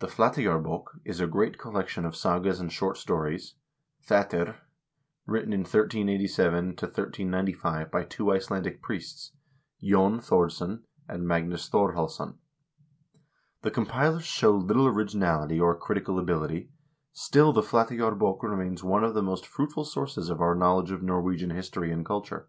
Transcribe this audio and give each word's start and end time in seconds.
The" 0.00 0.08
Flateyjarb6k" 0.08 0.86
is 1.04 1.20
a 1.20 1.28
great 1.28 1.56
collection 1.56 2.04
of 2.04 2.16
sagas 2.16 2.58
and 2.58 2.72
short 2.72 2.96
stories 2.96 3.54
(pcettir) 4.04 4.56
written 5.24 5.52
in 5.52 5.60
1387 5.60 6.70
1395 6.70 7.88
by 7.88 8.02
two 8.02 8.32
Icelandic 8.32 8.82
priests, 8.82 9.30
Jon 9.80 10.18
Thordsson 10.18 10.82
and 11.08 11.28
Magnus 11.28 11.70
Thorhallsson. 11.70 12.38
The 13.60 13.70
compilers 13.70 14.24
show 14.24 14.50
little 14.56 14.88
originality 14.88 15.60
or 15.60 15.76
critical 15.78 16.18
ability, 16.18 16.68
still 17.12 17.52
the" 17.52 17.62
Flateyjarb6k" 17.62 18.42
remains 18.50 18.82
one 18.82 19.04
of 19.04 19.14
the 19.14 19.22
most 19.22 19.46
fruitful 19.46 19.84
sources 19.84 20.28
of 20.28 20.40
our 20.40 20.56
knowledge 20.56 20.90
of 20.90 21.04
Norwegian 21.04 21.50
history 21.50 21.92
and 21.92 22.04
culture. 22.04 22.48